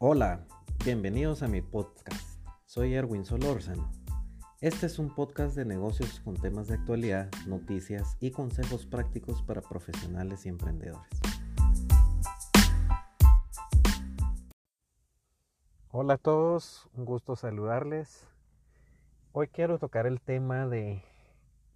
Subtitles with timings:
[0.00, 0.46] Hola,
[0.84, 2.40] bienvenidos a mi podcast.
[2.66, 3.90] Soy Erwin Solórzano.
[4.60, 9.60] Este es un podcast de negocios con temas de actualidad, noticias y consejos prácticos para
[9.60, 11.10] profesionales y emprendedores.
[15.90, 18.24] Hola a todos, un gusto saludarles.
[19.32, 21.02] Hoy quiero tocar el tema de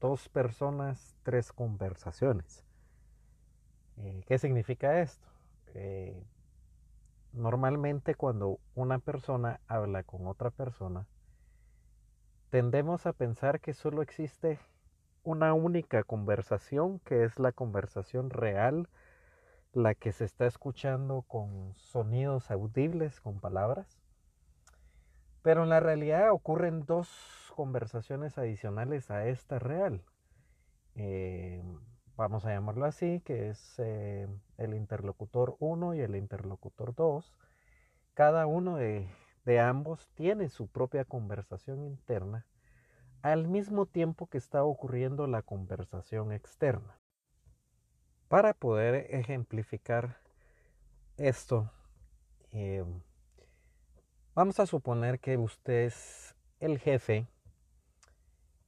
[0.00, 2.62] dos personas, tres conversaciones.
[3.96, 5.26] Eh, ¿Qué significa esto?
[5.74, 6.24] Eh,
[7.34, 11.08] Normalmente cuando una persona habla con otra persona,
[12.50, 14.60] tendemos a pensar que solo existe
[15.24, 18.88] una única conversación, que es la conversación real,
[19.72, 23.98] la que se está escuchando con sonidos audibles, con palabras.
[25.42, 30.04] Pero en la realidad ocurren dos conversaciones adicionales a esta real.
[30.94, 31.64] Eh,
[32.16, 34.28] vamos a llamarlo así, que es eh,
[34.58, 37.32] el interlocutor 1 y el interlocutor 2.
[38.14, 39.08] Cada uno de,
[39.44, 42.46] de ambos tiene su propia conversación interna
[43.22, 46.98] al mismo tiempo que está ocurriendo la conversación externa.
[48.28, 50.18] Para poder ejemplificar
[51.16, 51.70] esto,
[52.52, 52.84] eh,
[54.34, 57.26] vamos a suponer que usted es el jefe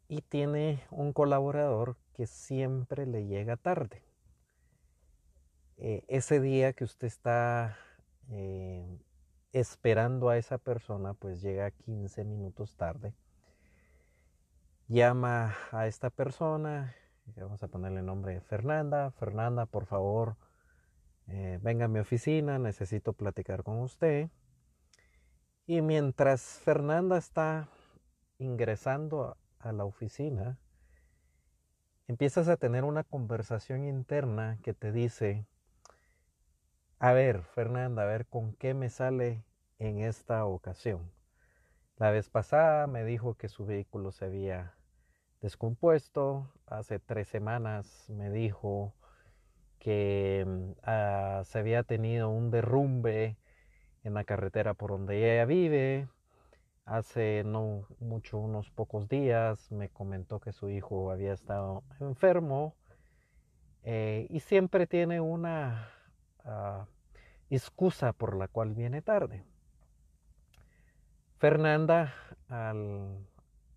[0.09, 4.03] y tiene un colaborador que siempre le llega tarde.
[5.77, 7.77] Eh, ese día que usted está
[8.31, 8.99] eh,
[9.53, 13.13] esperando a esa persona, pues llega 15 minutos tarde.
[14.89, 16.95] Llama a esta persona,
[17.37, 19.11] vamos a ponerle el nombre Fernanda.
[19.11, 20.39] Fernanda, por favor,
[21.27, 24.31] eh, venga a mi oficina, necesito platicar con usted.
[25.67, 27.69] Y mientras Fernanda está
[28.39, 30.59] ingresando a la oficina,
[32.09, 35.47] empiezas a tener una conversación interna que te dice,
[36.99, 39.45] a ver, Fernanda, a ver con qué me sale
[39.79, 41.11] en esta ocasión.
[41.99, 44.75] La vez pasada me dijo que su vehículo se había
[45.41, 46.53] descompuesto.
[46.67, 48.95] Hace tres semanas me dijo
[49.79, 53.37] que mm, ah, se había tenido un derrumbe
[54.05, 56.09] en la carretera por donde ella vive.
[56.87, 62.75] Hace no mucho, unos pocos días, me comentó que su hijo había estado enfermo
[63.83, 65.91] eh, y siempre tiene una
[66.45, 66.87] ah,
[67.51, 69.45] excusa por la cual viene tarde.
[71.39, 72.15] Fernanda,
[72.49, 73.27] al,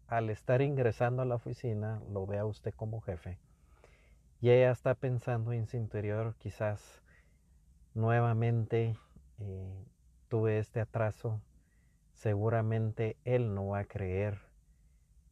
[0.08, 3.38] al, estar ingresando a la oficina, lo ve a usted como jefe
[4.42, 7.02] y ella está pensando en su interior, quizás
[7.94, 8.96] nuevamente
[9.40, 9.86] eh,
[10.30, 11.42] tuve este atraso
[12.19, 14.40] seguramente él no va a creer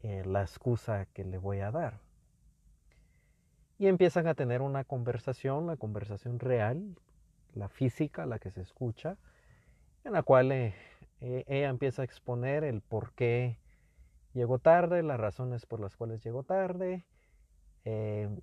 [0.03, 1.99] eh, la excusa que le voy a dar.
[3.77, 6.95] Y empiezan a tener una conversación, la conversación real,
[7.53, 9.17] la física, la que se escucha,
[10.05, 10.75] en la cual eh,
[11.19, 13.59] eh, ella empieza a exponer el por qué
[14.33, 17.05] llegó tarde, las razones por las cuales llegó tarde,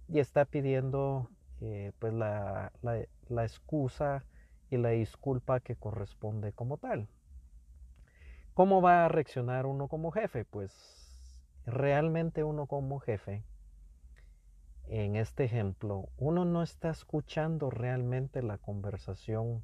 [0.09, 1.29] y está pidiendo
[1.99, 4.25] pues la, la excusa
[4.71, 7.09] y la disculpa que corresponde como tal.
[8.55, 10.45] ¿Cómo va a reaccionar uno como jefe?
[10.45, 10.73] Pues
[11.67, 13.43] realmente uno como jefe,
[14.87, 19.61] en este ejemplo, uno no está escuchando realmente la conversación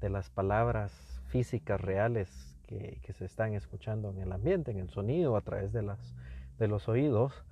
[0.00, 5.36] de las palabras físicas reales que, se están escuchando en el ambiente, en el sonido,
[5.36, 5.86] a través de,
[6.58, 7.44] de los oídos,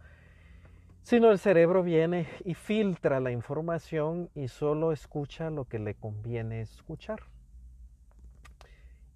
[1.03, 6.63] sino el cerebro viene y filtra la información y solo escucha lo que le conviene
[6.63, 7.34] escuchar.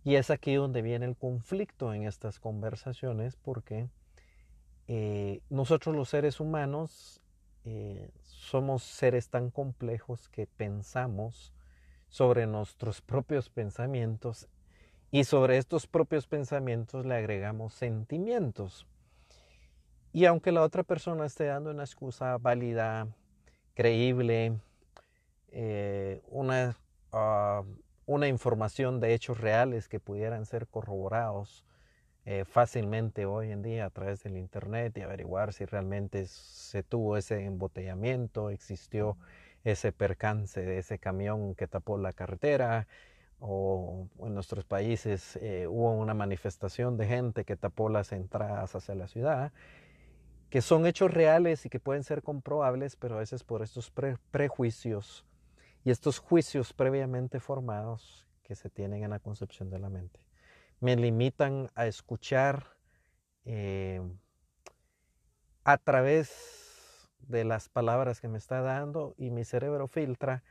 [0.08, 3.90] Y es aquí donde viene el conflicto en estas conversaciones porque
[4.86, 7.20] eh, nosotros los seres humanos
[7.66, 11.52] eh, somos seres tan complejos que pensamos
[12.08, 14.48] sobre nuestros propios pensamientos
[15.10, 18.86] y sobre estos propios pensamientos le agregamos sentimientos.
[20.14, 23.08] Y aunque la otra persona esté dando una excusa válida,
[23.74, 24.58] creíble,
[25.48, 26.78] eh, una,
[27.12, 27.62] ah,
[28.08, 31.66] una información de hechos reales que pudieran ser corroborados
[32.24, 37.18] eh, fácilmente hoy en día a través del Internet y averiguar si realmente se tuvo
[37.18, 39.18] ese embotellamiento, existió
[39.62, 42.88] ese percance de ese camión que tapó la carretera
[43.40, 48.94] o en nuestros países eh, hubo una manifestación de gente que tapó las entradas hacia
[48.94, 49.52] la ciudad,
[50.48, 53.92] que son hechos reales y que pueden ser comprobables, pero a veces por estos
[54.30, 55.26] prejuicios
[55.84, 60.20] y estos juicios previamente formados que se tienen en la concepción de la mente.
[60.80, 62.64] Me limitan a escuchar
[63.44, 64.00] eh,
[65.64, 70.42] a través de las palabras que me está dando y mi cerebro filtra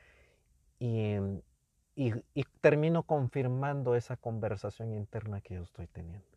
[0.80, 1.16] y,
[2.62, 6.28] termino confirmando esa conversación interna que yo estoy teniendo.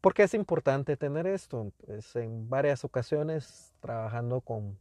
[0.00, 1.72] ¿Por qué es importante tener esto?
[1.86, 4.76] Pues en varias ocasiones trabajando con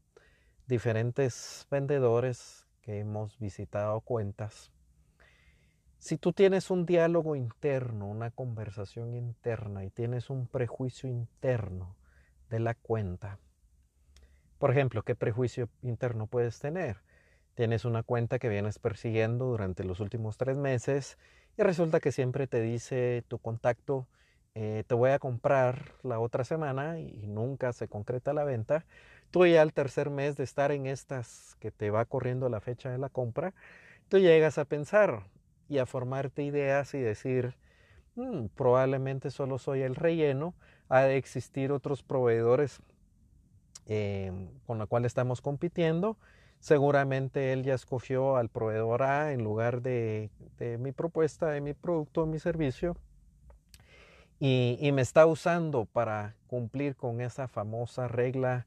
[0.68, 4.71] diferentes vendedores que hemos visitado cuentas.
[6.00, 11.95] Si tú tienes un diálogo interno, una conversación interna y tienes un prejuicio interno
[12.50, 13.39] de la cuenta,
[14.59, 16.97] por ejemplo, ¿qué prejuicio interno puedes tener?
[17.56, 21.18] Tienes una cuenta que vienes persiguiendo durante los últimos tres meses
[21.57, 24.07] y resulta que siempre te dice tu contacto,
[24.56, 28.86] eh, te voy a comprar la otra semana y nunca se concreta la venta.
[29.33, 32.91] Tú ya al tercer mes de estar en estas que te va corriendo la fecha
[32.91, 33.53] de la compra,
[34.07, 35.24] tú llegas a pensar
[35.68, 37.56] y a formarte ideas y decir,
[38.15, 40.53] mm, probablemente solo soy el relleno,
[40.88, 42.80] ha de existir otros proveedores
[43.88, 44.31] eh,
[44.65, 46.18] con los cuales estamos compitiendo
[46.63, 50.29] Seguramente él ya escogió al proveedor A en lugar de,
[50.79, 52.95] mi propuesta, de mi producto, mi servicio.
[54.39, 58.65] Y, me está usando para cumplir con esa famosa regla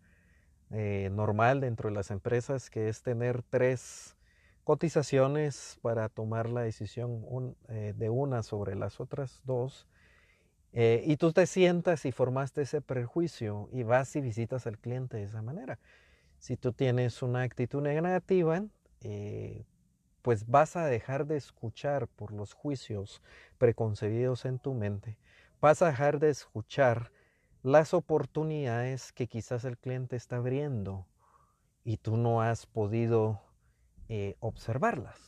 [0.70, 4.16] eh, normal dentro de las empresas que es tener tres
[4.64, 9.86] cotizaciones para tomar la decisión eh, de una sobre las otras dos.
[10.72, 15.18] Eh, y tú te sientas y formaste ese prejuicio y vas y visitas al cliente
[15.18, 15.78] de esa manera.
[16.38, 18.62] Si tú tienes una actitud negativa,
[20.22, 23.22] pues vas a dejar de escuchar por los juicios
[23.58, 25.16] preconcebidos en tu mente.
[25.60, 27.12] Vas a dejar de escuchar
[27.66, 31.06] las oportunidades que quizás el cliente está abriendo
[31.84, 33.40] y tú no has podido
[34.08, 35.18] eh, observarlas.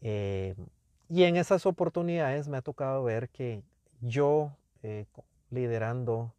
[0.00, 0.54] Eh,
[1.08, 3.62] y en esas oportunidades me ha tocado ver que
[4.00, 4.56] yo,
[5.50, 6.34] liderando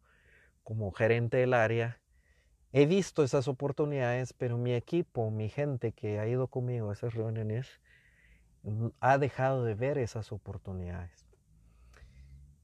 [0.62, 2.00] como gerente del área,
[2.78, 7.14] He visto esas oportunidades, pero mi equipo, mi gente que ha ido conmigo a esas
[7.14, 7.80] reuniones,
[8.64, 11.25] mm, ha dejado de ver esas oportunidades.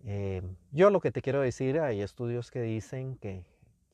[0.04, 3.44] Eh, yo lo que te quiero decir, hay estudios que dicen que,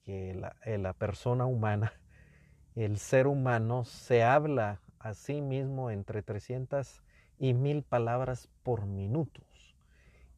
[0.06, 1.93] la, eh, la, persona humana,
[2.75, 7.02] el ser humano, se habla a sí mismo entre 300
[7.38, 9.44] y 1000 palabras por minutos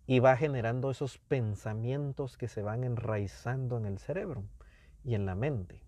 [0.06, 4.42] y va generando esos pensamientos que se van enraizando en el cerebro
[5.04, 5.84] y en la mente.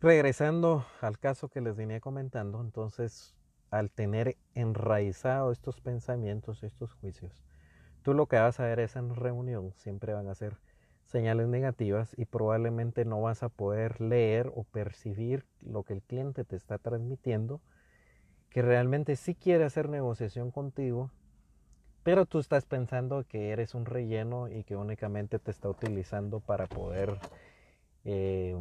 [0.00, 3.34] Regresando al caso que les venía comentando, entonces
[3.72, 7.42] al tener enraizado estos pensamientos, estos juicios,
[8.02, 10.58] tú lo que vas a ver es en reunión, siempre van a ser
[11.06, 16.44] señales negativas y probablemente no vas a poder leer o percibir lo que el cliente
[16.44, 17.62] te está transmitiendo,
[18.50, 21.10] que realmente sí quiere hacer negociación contigo,
[22.02, 26.66] pero tú estás pensando que eres un relleno y que únicamente te está utilizando para
[26.66, 27.22] poder
[28.04, 28.54] eh,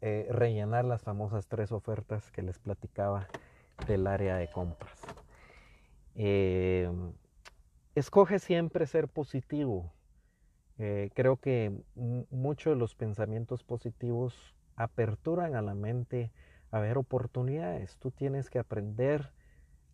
[0.00, 3.28] eh, rellenar las famosas tres ofertas que les platicaba
[3.86, 4.98] del área de compras.
[6.14, 6.90] Eh,
[7.94, 9.92] escoge siempre ser positivo.
[10.76, 11.72] creo que
[12.30, 16.32] muchos de los pensamientos positivos aperturan a la mente
[16.70, 17.96] a ver oportunidades.
[17.98, 19.30] Tú tienes que aprender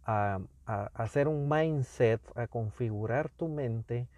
[0.04, 0.40] a,
[0.94, 4.08] hacer un mindset, a configurar tu mente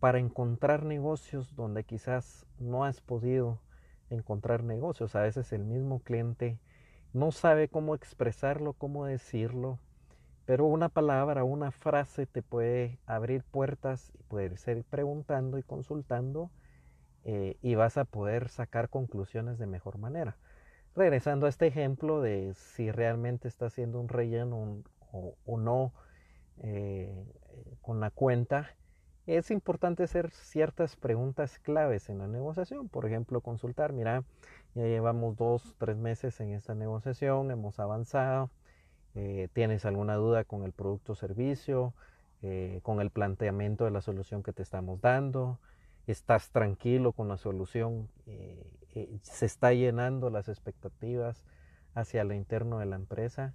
[0.00, 3.60] para encontrar negocios donde quizás no has podido
[4.10, 5.14] encontrar negocios.
[5.14, 6.58] A veces el mismo cliente
[7.14, 9.78] no sabe cómo expresarlo, cómo decirlo,
[10.46, 16.50] pero una palabra, una frase te puede abrir puertas y puedes ir preguntando y consultando
[17.24, 20.36] eh, y vas a poder sacar conclusiones de mejor manera.
[20.94, 25.94] Regresando a este ejemplo de si realmente está haciendo un relleno o, no
[26.58, 27.14] eh,
[27.80, 28.70] con la cuenta,
[29.26, 32.88] es importante hacer ciertas preguntas claves en la negociación.
[32.88, 34.24] Por ejemplo, consultar, mira,
[34.74, 38.50] ya llevamos dos, tres meses en esta negociación, hemos avanzado,
[39.14, 41.94] eh, tienes alguna duda con el producto o servicio,
[42.42, 45.58] eh, con el planteamiento de la solución que te estamos dando,
[46.06, 48.08] estás tranquilo con la solución,
[49.22, 51.44] se está llenando las expectativas
[51.94, 53.54] hacia lo interno de la empresa.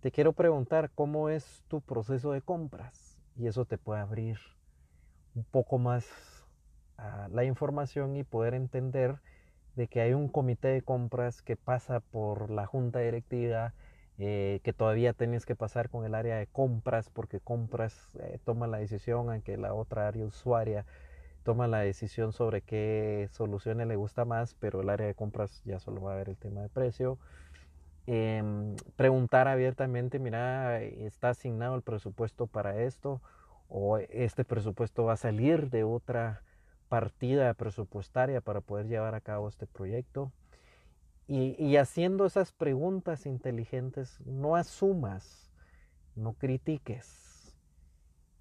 [0.00, 4.38] Te quiero preguntar cómo es tu proceso de compras y eso te puede abrir
[5.34, 6.06] un poco más
[7.30, 9.20] la información y poder entender
[9.76, 13.74] de que hay un comité de compras que pasa por la junta directiva,
[14.18, 18.66] eh, que todavía tienes que pasar con el área de compras porque compras eh, toma
[18.66, 20.84] la decisión, aunque la otra área usuaria
[21.42, 25.78] toma la decisión sobre qué soluciones le gusta más, pero el área de compras ya
[25.78, 27.18] solo va a ver el tema de precio.
[28.06, 33.22] Em, preguntar abiertamente, mira, está asignado el presupuesto para esto
[33.68, 36.42] o este presupuesto va a salir de otra
[36.90, 40.32] partida presupuestaria para poder llevar a cabo este proyecto.
[41.28, 45.52] Y, haciendo esas preguntas inteligentes, no asumas,
[46.16, 47.56] no critiques,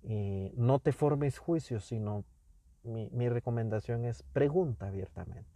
[0.01, 2.25] eh, no te formes juicios, sino
[2.81, 5.47] mi, mi recomendación es pregunta abiertamente.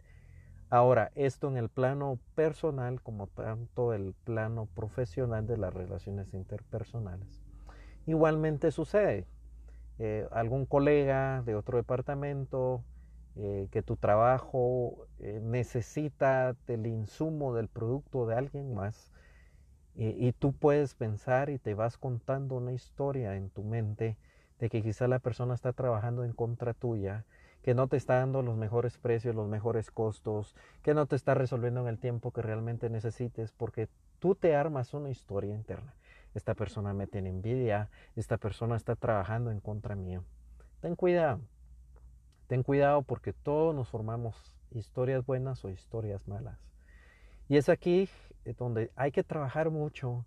[0.70, 7.42] Ahora, esto en el plano personal como tanto el plano profesional de las relaciones interpersonales.
[8.06, 9.26] Igualmente sucede.
[9.98, 12.82] Eh, algún colega de otro departamento,
[13.36, 19.12] eh, que tu trabajo eh, necesita del insumo del producto de alguien más,
[19.96, 24.16] y tú puedes pensar y te vas contando una historia en tu mente
[24.58, 27.24] de que quizá la persona está trabajando en contra tuya,
[27.62, 31.34] que no te está dando los mejores precios, los mejores costos, que no te está
[31.34, 35.94] resolviendo en el tiempo que realmente necesites, porque tú te armas una historia interna
[36.34, 40.24] esta persona me tiene envidia, esta persona está trabajando en contra mío.
[40.80, 41.40] Ten cuidado,
[42.48, 44.36] ten cuidado porque todos nos formamos
[44.70, 46.58] historias buenas o historias malas.
[47.48, 48.08] Y es aquí
[48.44, 50.26] eh, donde hay que trabajar mucho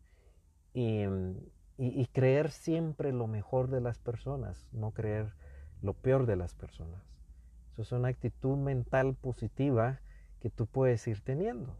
[0.73, 1.05] y,
[2.13, 5.33] creer siempre lo mejor de las personas, no creer
[5.81, 7.01] lo peor de las personas.
[7.73, 9.99] Eso es una actitud mental positiva
[10.39, 11.75] que tú puedes ir teniendo.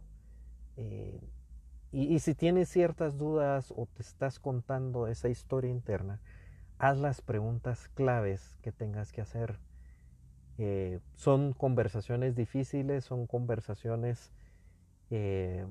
[0.76, 1.20] Eh,
[1.90, 6.20] y, si tienes ciertas dudas o te estás contando esa historia interna,
[6.78, 9.58] haz las preguntas claves que tengas que hacer.
[10.58, 14.32] Eh, son conversaciones difíciles, son conversaciones
[15.10, 15.66] eh,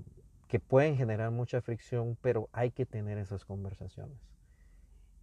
[0.48, 4.18] que pueden generar mucha fricción, pero hay que tener esas conversaciones.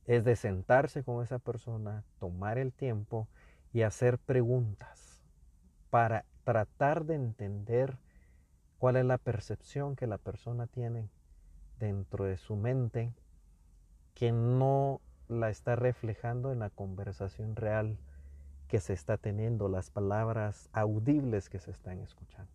[0.07, 3.27] Es de sentarse con esa persona, tomar el tiempo
[3.73, 5.21] y hacer preguntas
[5.91, 7.97] para tratar de entender
[8.79, 11.09] cuál es la percepción que la persona tiene
[11.79, 13.13] dentro de su mente
[14.15, 17.99] que no la está reflejando en la conversación real
[18.69, 22.51] que se está teniendo, las palabras audibles que se están escuchando.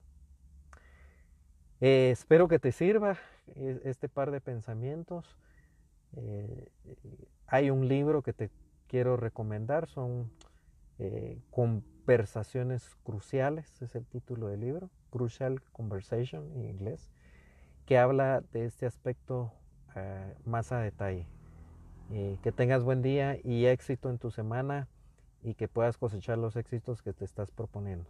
[1.81, 3.17] Eh, espero que te sirva
[3.55, 5.37] este par de pensamientos.
[6.15, 6.69] Eh,
[7.47, 8.49] hay un libro que te
[8.87, 10.29] quiero recomendar, son
[10.97, 11.39] eh,
[12.09, 14.89] conversaciones cruciales, es el título del libro.
[15.11, 17.11] Crucial Conversation en inglés,
[17.85, 19.53] que habla de este aspecto
[19.95, 21.27] eh, más a detalle.
[22.11, 24.87] Eh, que tengas buen día y éxito en tu semana
[25.43, 28.09] y que puedas cosechar los éxitos que te estás proponiendo.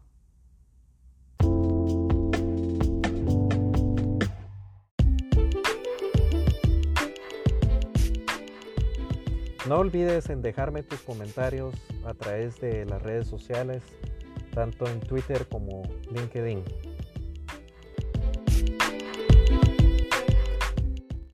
[9.69, 13.83] No olvides en dejarme tus comentarios a través de las redes sociales,
[14.51, 16.63] tanto en Twitter como LinkedIn.